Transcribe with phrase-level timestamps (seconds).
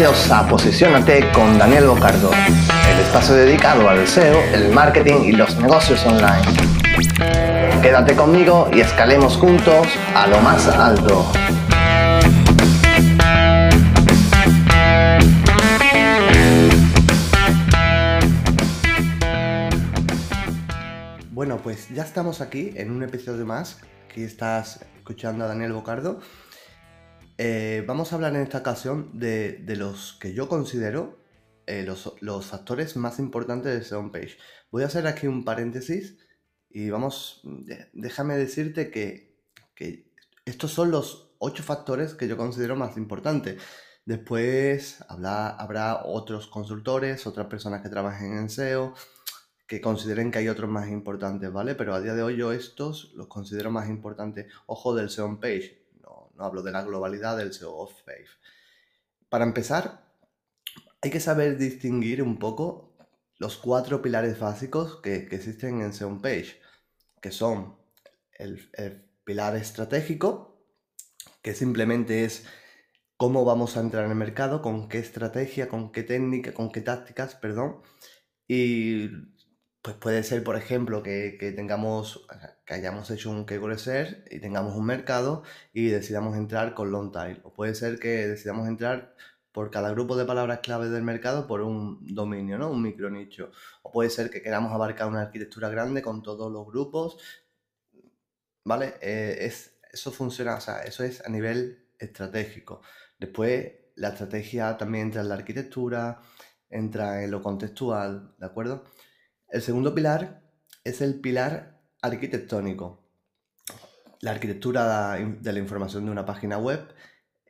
[0.00, 5.54] Bienvenidos a Posicionate con Daniel Bocardo, el espacio dedicado al SEO, el marketing y los
[5.56, 6.40] negocios online.
[7.82, 11.30] Quédate conmigo y escalemos juntos a lo más alto.
[21.30, 23.82] Bueno, pues ya estamos aquí en un episodio más.
[24.08, 26.20] Aquí estás escuchando a Daniel Bocardo
[27.42, 31.18] eh, vamos a hablar en esta ocasión de, los que yo considero
[31.66, 34.36] eh, los, factores más importantes de SEO Page.
[34.70, 36.18] Voy a hacer aquí un paréntesis
[36.68, 37.40] y vamos,
[37.94, 39.40] déjame decirte que,
[40.44, 43.56] estos son los ocho factores que yo considero más importantes.
[44.04, 48.92] Después habrá otros consultores, otras personas que trabajen en SEO,
[49.66, 51.74] que consideren que hay otros más importantes, ¿vale?
[51.74, 54.52] Pero a día de hoy yo estos los considero más importantes.
[54.66, 55.79] Ojo del SEO Page
[56.44, 58.28] hablo de la globalidad del SEO of Faith.
[59.28, 60.10] Para empezar,
[61.02, 62.96] hay que saber distinguir un poco
[63.38, 66.60] los cuatro pilares básicos que, existen en SEO Page,
[67.22, 67.78] que son
[68.32, 68.70] el,
[69.24, 70.62] pilar estratégico,
[71.42, 72.46] que simplemente es
[73.16, 76.80] cómo vamos a entrar en el mercado, con qué estrategia, con qué técnica, con qué
[76.80, 77.82] tácticas, perdón.
[78.48, 79.08] Y
[79.82, 82.26] pues puede ser, por ejemplo, que, tengamos,
[82.66, 83.46] que hayamos hecho un
[83.78, 85.42] search y tengamos un mercado
[85.72, 87.40] y decidamos entrar con long tail.
[87.44, 89.14] O puede ser que decidamos entrar
[89.52, 92.70] por cada grupo de palabras clave del mercado por un dominio, ¿no?
[92.70, 93.52] Un micro nicho.
[93.82, 97.16] O puede ser que queramos abarcar una arquitectura grande con todos los grupos.
[98.64, 98.94] ¿Vale?
[99.00, 102.82] Eh, es, eso funciona, o sea, eso es a nivel estratégico.
[103.18, 106.20] Después, la estrategia también entra en la arquitectura,
[106.68, 108.84] entra en lo contextual, ¿de acuerdo?
[109.50, 110.42] El segundo pilar
[110.84, 113.02] es el pilar arquitectónico.
[114.20, 116.86] La arquitectura de la información de una página web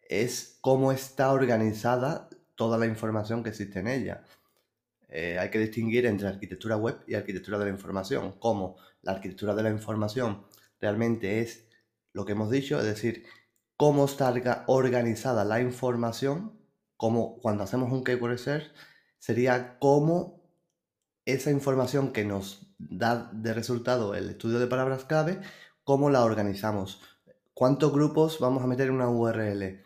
[0.09, 4.25] es cómo está organizada toda la información que existe en ella.
[5.11, 8.33] Eh, hay que distinguir entre arquitectura web y arquitectura de la información.
[8.39, 10.47] Cómo la arquitectura de la información
[10.81, 11.69] realmente es
[12.15, 13.25] lo que hemos dicho, es decir,
[13.77, 16.59] cómo está organizada la información,
[16.97, 18.73] como cuando hacemos un keyword search,
[19.19, 20.40] sería cómo
[21.33, 25.41] esa información que nos da de resultado el estudio de palabras clave,
[25.85, 27.01] cómo la organizamos.
[27.55, 29.85] ¿Cuántos grupos vamos a meter en una URL?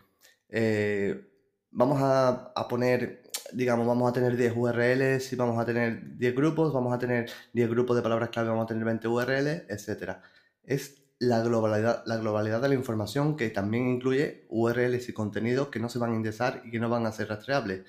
[0.49, 1.29] Eh,
[1.73, 3.23] vamos a, poner,
[3.53, 7.31] digamos, vamos a tener 10 URLs y vamos a tener 10 grupos, vamos a tener
[7.53, 10.19] 10 grupos de palabras clave, vamos a tener 20 URLs, etc.
[10.63, 15.81] Es la globalidad, la globalidad de la información que también incluye URLs y contenidos que
[15.81, 17.85] no se van a indexar y que no van a ser rastreables.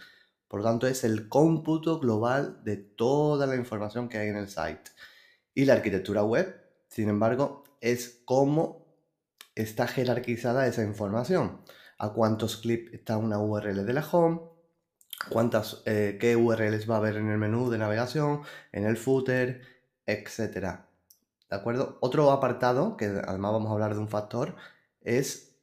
[0.48, 4.48] Por lo tanto, es el cómputo global de toda la información que hay en el
[4.48, 4.92] site.
[5.54, 6.56] Y la arquitectura web,
[6.88, 8.86] sin embargo, es cómo
[9.56, 11.62] está jerarquizada esa información.
[11.98, 14.42] A cuántos clips está una URL de la home,
[15.30, 18.42] cuántas, eh, qué URLs va a haber en el menú de navegación,
[18.72, 19.62] en el footer,
[20.06, 20.82] etc.
[21.50, 21.98] ¿De acuerdo?
[22.02, 24.56] Otro apartado, que además vamos a hablar de un factor,
[25.02, 25.58] es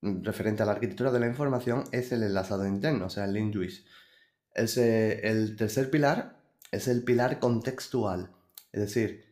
[0.00, 3.34] mm, referente a la arquitectura de la información, es el enlazado interno, o sea, el
[3.34, 3.84] link juice
[4.54, 6.38] el tercer pilar
[6.70, 8.30] es el pilar contextual.
[8.72, 9.24] Es decir,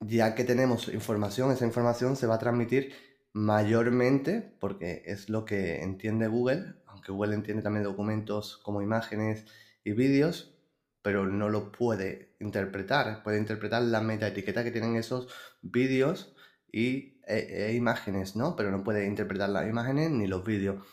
[0.00, 2.92] ya que tenemos información, esa información se va a transmitir
[3.32, 9.44] mayormente, porque es lo que entiende Google, aunque Google entiende también documentos como imágenes
[9.84, 10.54] y vídeos,
[11.02, 13.22] pero no lo puede interpretar.
[13.22, 15.28] Puede interpretar la metaetiqueta que tienen esos
[15.62, 16.34] vídeos
[16.72, 18.56] y, e, e imágenes, ¿no?
[18.56, 20.84] Pero no puede interpretar las imágenes ni los vídeos.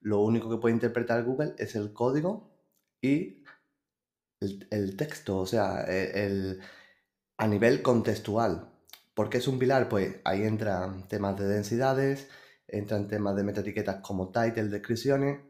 [0.00, 2.51] Lo único que puede interpretar Google es el código
[3.02, 3.42] y
[4.40, 6.60] el, texto, o sea, e, el,
[7.36, 8.70] a nivel contextual.
[9.14, 9.88] ¿Por qué es un pilar?
[9.88, 12.28] Pues ahí entran temas de densidades,
[12.66, 15.40] entran temas de metaetiquetas como title, descripciones,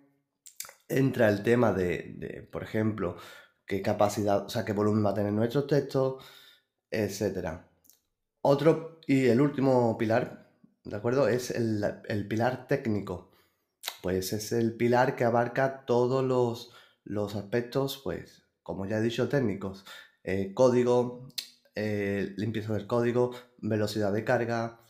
[0.89, 3.17] entra el tema de, por ejemplo,
[3.67, 6.19] qué capacidad, o sea, qué volumen va a tener nuestro texto,
[6.91, 7.61] etc.
[8.43, 10.51] Otro y el último pilar,
[10.85, 11.29] ¿de acuerdo?
[11.29, 13.31] Es el, el pilar técnico.
[14.03, 16.73] Pues es el pilar que abarca todos los
[17.05, 19.85] los aspectos, pues, como ya he dicho, técnicos.
[20.25, 21.29] Eh, código,
[21.75, 24.81] eh, limpieza del código, velocidad de carga,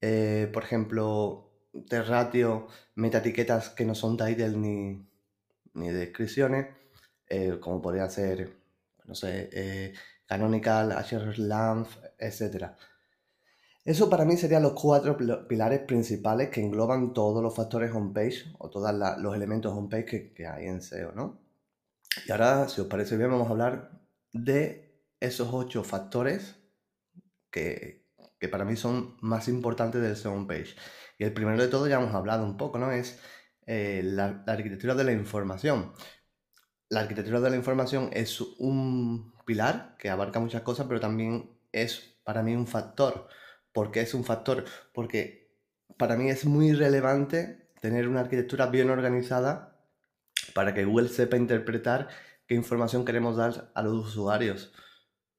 [0.00, 1.50] eh, por ejemplo,
[1.90, 5.06] ratio, metaetiquetas que no son title ni,
[5.74, 6.74] ni descripciones,
[7.60, 8.56] como podría ser,
[9.04, 9.92] no sé,
[10.26, 11.88] canonical, hrlamp,
[12.18, 12.72] etc.
[13.84, 15.16] Eso para mí serían los cuatro
[15.46, 20.46] pilares principales que engloban todos los factores homepage o todos los elementos homepage que, que
[20.46, 21.47] hay en SEO, ¿no?
[22.26, 24.00] Y ahora, si os parece bien, vamos a hablar
[24.32, 26.56] de esos ocho factores
[27.50, 28.06] que,
[28.50, 30.76] para mí son más importantes del SEO page.
[31.18, 32.92] Y el primero de todo ya hemos hablado un poco, ¿no?
[32.92, 33.18] Es
[33.66, 35.92] eh, la, arquitectura de la información.
[36.88, 42.18] La arquitectura de la información es un pilar que abarca muchas cosas, pero también es
[42.24, 43.28] para mí un factor.
[43.72, 44.64] ¿Por qué es un factor?
[44.94, 45.54] Porque
[45.96, 49.77] para mí es muy relevante tener una arquitectura bien organizada
[50.58, 52.08] para que Google sepa interpretar
[52.44, 54.72] qué información queremos dar a los usuarios.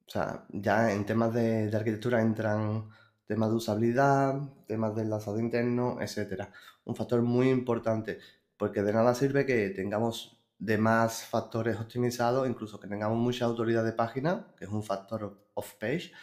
[0.08, 2.90] O sea, ya en temas de, arquitectura entran
[3.28, 6.48] temas de usabilidad, temas de enlazado interno, etc.
[6.86, 8.20] Un factor muy importante,
[8.56, 13.92] porque de nada sirve que tengamos demás factores optimizados, incluso que tengamos mucha autoridad de
[13.92, 16.14] página, que es un factor off-page,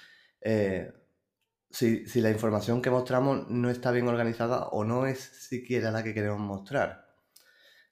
[0.40, 0.90] eh,
[1.68, 6.02] si, si, la información que mostramos no está bien organizada o no es siquiera la
[6.02, 7.05] que queremos mostrar.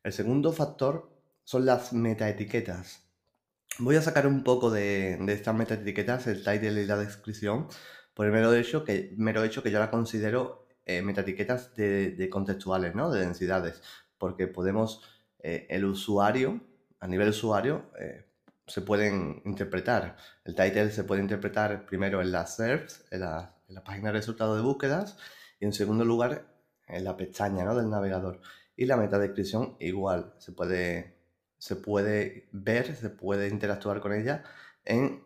[0.04, 1.10] El segundo factor
[1.44, 3.08] son las metaetiquetas.
[3.78, 7.68] Voy a sacar un poco de, estas metaetiquetas, el title y la descripción,
[8.12, 12.94] por el mero hecho que, mero hecho que yo la considero eh, metaetiquetas de, contextuales,
[12.94, 13.10] ¿no?
[13.10, 13.82] de densidades,
[14.18, 15.02] porque podemos,
[15.42, 16.60] eh, el usuario,
[17.00, 18.26] a nivel usuario, eh,
[18.66, 20.18] se pueden interpretar.
[20.44, 24.18] El title se puede interpretar primero en las SERPs, en la, en la página de
[24.18, 25.16] resultados de búsquedas,
[25.58, 26.44] y en segundo lugar
[26.88, 27.74] en la pestaña ¿no?
[27.74, 28.42] del navegador.
[28.76, 31.14] Y la metadescripción igual, se puede
[31.64, 34.44] se puede ver, se puede interactuar con ella
[34.84, 35.24] en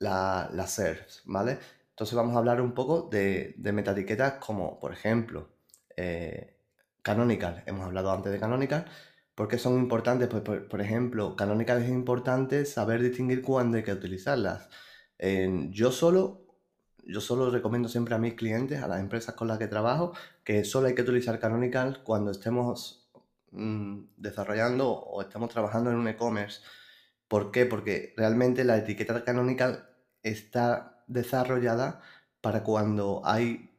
[0.00, 1.58] la, las SERPs, ¿vale?
[1.90, 5.50] Entonces vamos a hablar un poco de, de metaetiquetas como, por ejemplo,
[5.96, 6.56] eh,
[7.02, 7.62] Canonical.
[7.66, 8.86] Hemos hablado antes de Canonical.
[9.36, 10.28] ¿Por qué son importantes?
[10.28, 14.68] Pues, por, ejemplo, Canonical es importante saber distinguir cuándo hay que utilizarlas.
[15.70, 16.42] yo solo
[17.04, 20.12] yo solo recomiendo siempre a mis clientes, a las empresas con las que trabajo,
[20.44, 23.02] que solo hay que utilizar Canonical cuando estemos
[23.52, 26.62] Mm, desarrollando o estamos trabajando en un e-commerce.
[27.28, 27.66] ¿Por qué?
[27.66, 29.90] Porque realmente la etiqueta canonical
[30.22, 32.00] está desarrollada
[32.40, 33.70] para cuando hay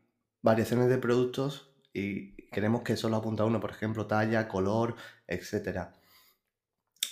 [0.42, 4.96] variaciones de productos y queremos que solo apunta uno, por ejemplo, talla, color,
[5.28, 5.90] etc.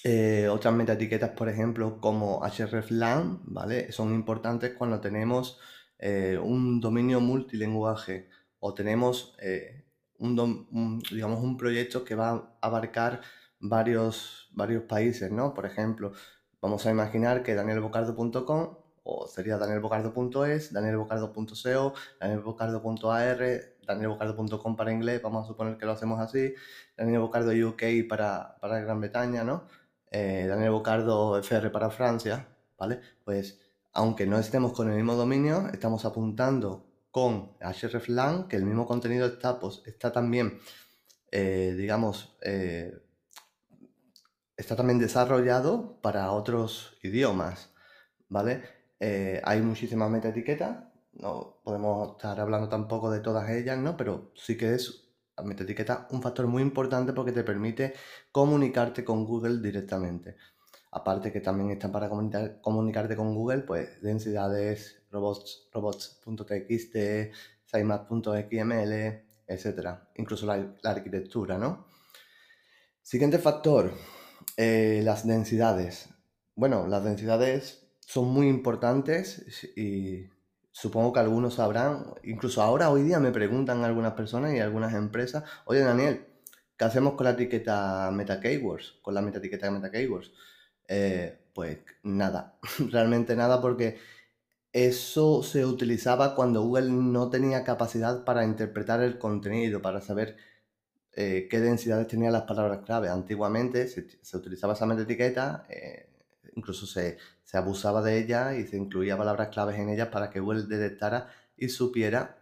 [0.03, 3.91] Eh, otras metaetiquetas, por ejemplo, como hreflang, ¿vale?
[3.91, 5.59] Son importantes cuando tenemos
[5.99, 8.29] eh, un dominio multilinguaje
[8.61, 9.83] o tenemos eh,
[10.19, 13.21] un, digamos, un proyecto que va a abarcar
[13.59, 15.53] varios, varios países, ¿no?
[15.53, 16.13] Por ejemplo,
[16.61, 23.39] vamos a imaginar que danielbocardo.com o sería danielbocardo.es, danielbocardo.co, danielbocardo.ar,
[23.87, 26.53] danielbocardo.com para inglés, vamos a suponer que lo hacemos así,
[26.95, 29.65] danielbocardo UK para, para Gran Bretaña, ¿no?
[30.11, 32.47] Eh, Daniel Bocardo FR para Francia,
[32.77, 32.99] ¿vale?
[33.23, 33.59] Pues
[33.93, 39.27] aunque no estemos con el mismo dominio, estamos apuntando con hreflang, que el mismo contenido
[39.27, 40.59] está, pues, está también,
[41.31, 42.97] eh, digamos, eh,
[44.57, 47.73] está también desarrollado para otros idiomas,
[48.29, 48.63] ¿vale?
[48.99, 53.97] Eh, hay muchísimas metaetiquetas, no podemos estar hablando tampoco de todas ellas, ¿no?
[53.97, 55.11] Pero sí que es
[55.43, 57.93] metaetiqueta un factor muy importante porque te permite
[58.31, 60.37] comunicarte con Google directamente.
[60.91, 66.95] Aparte que también está para comunicarte con Google, pues densidades, robots, robots.txt,
[67.65, 68.93] sitemap.xml,
[69.47, 69.89] etc.
[70.15, 71.87] Incluso la, arquitectura, ¿no?
[73.01, 73.91] Siguiente factor,
[74.57, 76.09] eh, las densidades.
[76.55, 80.29] Bueno, las densidades son muy importantes y
[80.71, 85.43] supongo que algunos sabrán, incluso ahora, hoy día me preguntan algunas personas y algunas empresas,
[85.65, 86.25] oye Daniel,
[86.77, 88.99] ¿qué hacemos con la etiqueta Meta Keywords?
[89.01, 90.31] Con la meta etiqueta Meta Keywords.
[90.87, 92.57] Eh, pues nada,
[92.91, 93.97] realmente nada porque
[94.73, 100.37] eso se utilizaba cuando Google no tenía capacidad para interpretar el contenido, para saber
[101.13, 103.09] eh, qué densidades tenían las palabras clave.
[103.09, 106.09] Antiguamente se, utilizaba esa etiqueta, eh,
[106.55, 107.17] incluso se,
[107.53, 111.67] abusaba de ella y se incluía palabras claves en ellas para que Google detectara y
[111.67, 112.37] supiera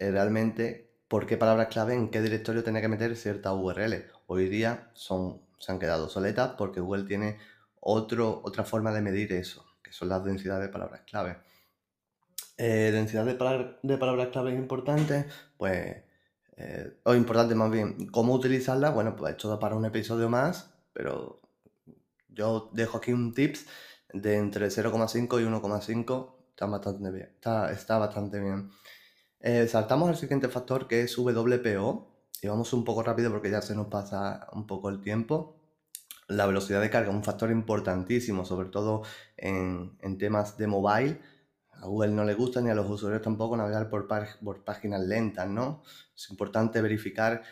[0.00, 4.04] realmente por qué palabras clave en qué directorio tenía que meter cierta URL.
[4.26, 7.38] Hoy día son, se han quedado soletas porque Google tiene
[7.80, 11.36] otro, otra forma de medir eso, que son las densidades de palabras clave.
[12.58, 15.26] Eh, densidad de, palabras clave importantes,
[15.56, 15.96] pues,
[16.56, 20.70] eh, o importante más bien, cómo utilizarlas, bueno, pues esto da para un episodio más,
[20.92, 21.40] pero
[22.28, 23.66] yo dejo aquí un tips
[24.12, 27.30] de entre 0,5 y 1,5, está bastante bien.
[27.36, 28.70] Está, bastante bien.
[29.40, 33.62] Eh, saltamos al siguiente factor que es WPO, y vamos un poco rápido porque ya
[33.62, 35.55] se nos pasa un poco el tiempo
[36.28, 39.02] la velocidad de carga, un factor importantísimo, sobre todo
[39.36, 41.20] en, temas de mobile.
[41.72, 44.08] A Google no le gusta ni a los usuarios tampoco navegar por,
[44.64, 45.82] páginas lentas, ¿no?
[46.14, 47.42] Es importante verificar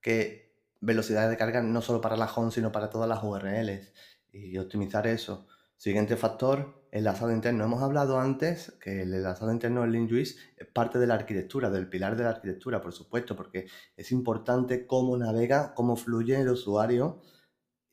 [0.00, 3.92] que velocidad de carga no solo para la home, sino para todas las URLs
[4.32, 5.46] y optimizar eso.
[5.76, 7.64] Siguiente factor, enlazado interno.
[7.64, 11.88] Hemos hablado antes que el enlazado interno del LinkUIS es parte de la arquitectura, del
[11.88, 17.20] pilar de la arquitectura, por supuesto, porque es importante cómo navega, cómo fluye el usuario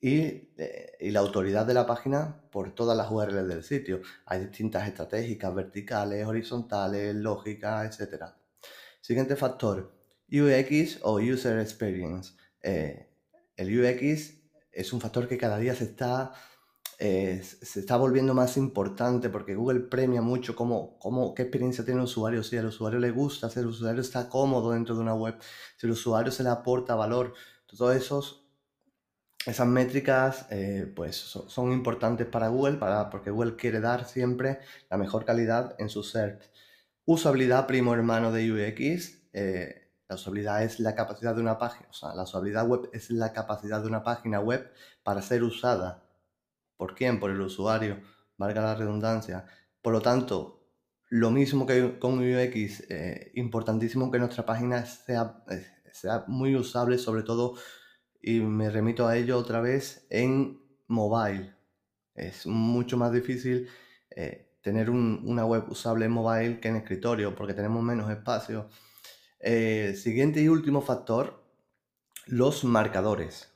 [0.04, 4.02] eh, y, la autoridad de la página por todas las URLs del sitio.
[4.26, 8.26] Hay distintas estratégicas, verticales, horizontales, lógicas, etc.
[9.00, 9.94] Siguiente factor,
[10.32, 12.34] UX o User Experience.
[12.64, 13.10] Eh,
[13.56, 14.34] el UX
[14.72, 16.32] es un factor que cada día se está,
[16.98, 22.00] eh, se está volviendo más importante porque Google premia mucho cómo, cómo, qué experiencia tiene
[22.00, 25.14] el usuario, si al usuario le gusta, si el usuario está cómodo dentro de una
[25.14, 25.36] web,
[25.78, 27.34] si el usuario se le aporta valor.
[27.68, 28.41] Todos esos,
[29.46, 34.98] esas métricas eh, pues son, importantes para Google para, porque Google quiere dar siempre la
[34.98, 36.50] mejor calidad en su search.
[37.06, 39.20] Usabilidad primo hermano de UX.
[39.34, 43.10] Eh, la usabilidad es la capacidad de una página, o sea, la usabilidad web es
[43.12, 44.70] la capacidad de una página web
[45.04, 46.04] para ser usada.
[46.76, 47.20] ¿Por quién?
[47.20, 48.02] Por el usuario,
[48.38, 49.46] valga la redundancia.
[49.82, 50.62] Por lo tanto,
[51.10, 56.98] lo mismo que con UX, eh, importantísimo que nuestra página sea, eh, sea muy usable,
[56.98, 57.56] sobre todo,
[58.22, 61.54] y me remito a ello otra vez, en mobile.
[62.14, 63.68] Es mucho más difícil
[64.12, 68.70] eh, tener una web usable en mobile que en escritorio, porque tenemos menos espacio
[69.40, 71.44] eh, siguiente y último factor,
[72.28, 73.52] los marcadores.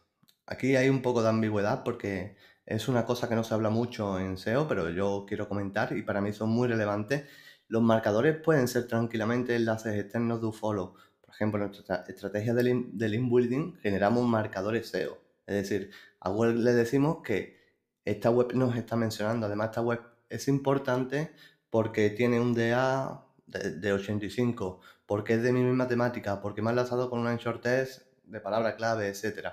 [0.48, 4.20] Aquí hay un poco de ambigüedad porque es una cosa que no se habla mucho
[4.20, 7.26] en SEO, pero yo quiero comentar y para mí son muy relevantes.
[7.68, 10.96] Los marcadores pueden ser tranquilamente enlaces externos de follow.
[11.36, 15.18] Ejemplo, en nuestra estrategia de link, building generamos marcadores SEO.
[15.46, 17.60] Es decir, a Google le decimos que
[18.06, 19.46] esta web nos está mencionando.
[19.46, 21.32] Además, esta web es importante
[21.70, 26.70] porque tiene un DA de, de 85, porque es de mi misma temática, porque me
[26.70, 29.50] ha enlazado con un short test de palabra clave, etc.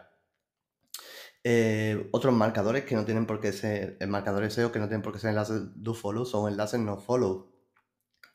[1.44, 5.02] Eh, otros marcadores que no tienen por qué ser, el marcador SEO que no tienen
[5.02, 7.50] por qué ser enlaces do follow, son enlaces no follow.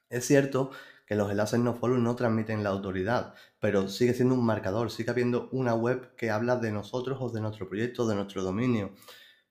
[0.10, 0.72] Es cierto
[1.08, 5.10] que los enlaces no follow no transmiten la autoridad, pero sigue siendo un marcador, sigue
[5.10, 8.94] habiendo una web que habla de nosotros o de nuestro proyecto, de nuestro dominio.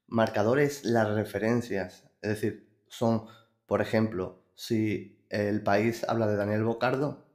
[0.07, 3.25] Marcadores, las referencias, es decir, son,
[3.65, 7.27] por ejemplo, si el país habla de Daniel Bocardo,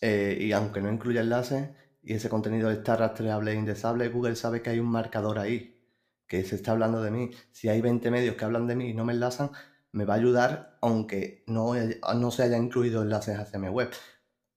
[0.00, 1.68] eh, y aunque no incluya enlaces
[2.02, 5.78] y ese contenido está rastreable e indexable, Google sabe que hay un marcador ahí,
[6.26, 7.30] que se está hablando de mí.
[7.52, 9.50] Si hay 20 medios que hablan de mí y no me enlazan,
[9.92, 11.74] me va a ayudar aunque no,
[12.16, 13.90] no se haya incluido enlaces hacia mi web.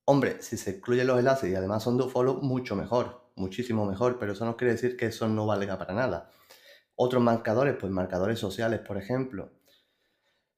[0.05, 4.19] Hombre, si se incluyen los enlaces y además son do follow, mucho mejor, muchísimo mejor,
[4.19, 6.29] pero eso no quiere decir que eso no valga para nada.
[6.95, 9.51] Otros marcadores, pues marcadores sociales, por ejemplo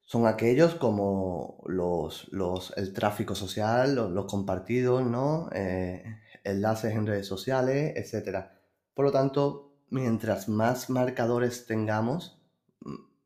[0.06, 2.28] son aquellos como los,
[2.76, 5.50] el tráfico social, los, compartidos, ¿no?
[5.52, 6.04] Eh,
[6.44, 8.46] enlaces en redes sociales, etc.
[8.94, 12.35] Por lo tanto, mientras más marcadores tengamos,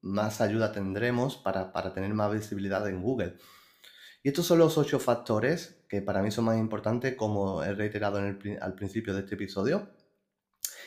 [0.03, 3.37] más ayuda tendremos para, tener más visibilidad en Google.
[4.23, 8.19] Y estos son los ocho factores que para mí son más importantes, como he reiterado
[8.19, 9.91] al principio de este episodio.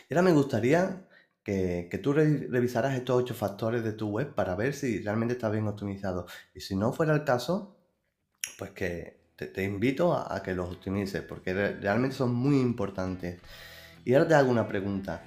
[0.10, 1.08] Y ahora me gustaría
[1.43, 5.67] que, tú revisaras estos ocho factores de tu web para ver si realmente está bien
[5.67, 6.25] optimizado.
[6.53, 7.77] Y si no fuera el caso,
[8.58, 13.41] pues que te, invito a, que los optimices, porque realmente son muy importantes.
[14.05, 15.24] Y ahora te hago una pregunta.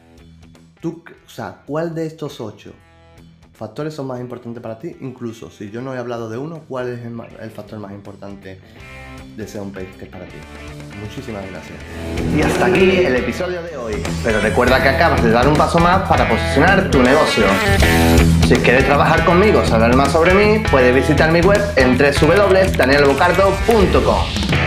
[0.80, 2.72] Tú, o sea, ¿cuál de estos ocho
[3.56, 4.96] factores son más importantes para ti?
[5.00, 8.60] Incluso si yo no he hablado de uno, ¿cuál es el factor más importante
[9.36, 10.36] de un Page que es para ti.
[11.00, 11.78] Muchísimas gracias.
[12.34, 14.02] Y hasta aquí el episodio de hoy.
[14.24, 17.44] Pero recuerda que acabas de dar un paso más para posicionar tu negocio.
[18.48, 24.65] Si quieres trabajar conmigo o saber más sobre mí, puedes visitar mi web en www.danielbocardo.com.